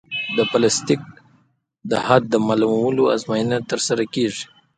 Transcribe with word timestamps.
د 0.37 0.39
پلاستیک 0.51 1.01
حد 2.07 2.31
معلومولو 2.47 3.03
ازموینه 3.15 3.57
ترسره 3.69 4.03
کیږي 4.13 4.43